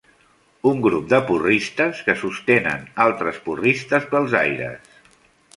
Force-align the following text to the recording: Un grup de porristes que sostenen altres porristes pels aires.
Un 0.69 0.79
grup 0.85 1.11
de 1.11 1.19
porristes 1.27 2.01
que 2.09 2.15
sostenen 2.23 2.89
altres 3.07 3.39
porristes 3.51 4.09
pels 4.15 4.35
aires. 4.45 4.91